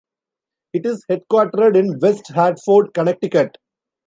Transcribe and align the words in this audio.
It 0.73 0.87
is 0.87 1.05
headquartered 1.11 1.77
in 1.77 1.99
West 1.99 2.31
Hartford, 2.31 2.91
Connecticut. 2.95 3.59